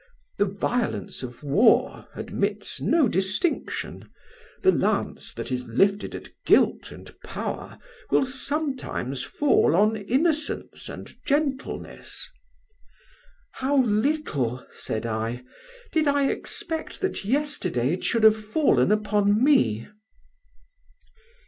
The 0.39 0.45
violence 0.45 1.21
of 1.21 1.43
war 1.43 2.07
admits 2.15 2.81
no 2.81 3.07
distinction: 3.07 4.09
the 4.63 4.71
lance 4.71 5.31
that 5.31 5.51
is 5.51 5.67
lifted 5.67 6.15
at 6.15 6.29
guilt 6.43 6.91
and 6.91 7.13
power 7.21 7.77
will 8.09 8.25
sometimes 8.25 9.21
fall 9.23 9.75
on 9.75 9.95
innocence 9.95 10.89
and 10.89 11.13
gentleness.' 11.23 12.27
"'How 13.51 13.83
little,' 13.83 14.65
said 14.73 15.05
I, 15.05 15.43
'did 15.91 16.07
I 16.07 16.31
expect 16.31 17.01
that 17.01 17.23
yesterday 17.23 17.93
it 17.93 18.03
should 18.03 18.23
have 18.23 18.43
fallen 18.43 18.91
upon 18.91 19.43
me! 19.43 19.87